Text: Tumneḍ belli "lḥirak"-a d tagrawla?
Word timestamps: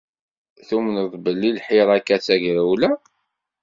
Tumneḍ 0.67 1.11
belli 1.23 1.49
"lḥirak"-a 1.57 2.17
d 2.19 2.23
tagrawla? 2.25 2.91